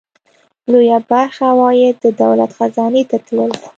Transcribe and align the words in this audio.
لویه 0.71 0.99
برخه 1.11 1.43
عواید 1.51 1.95
د 2.03 2.07
دولت 2.21 2.51
خزانې 2.57 3.03
ته 3.09 3.17
تلل. 3.25 3.51